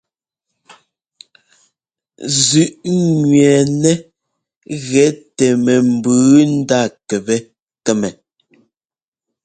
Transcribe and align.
Zʉꞌnẅɛɛnɛ́ 2.45 3.95
gɛ 4.87 5.05
tɛ 5.35 5.47
mɛmbʉʉ 5.63 6.33
ndá 6.59 6.81
kɛpɛ́ 7.07 7.37
kɛ́mɛ. 7.85 8.09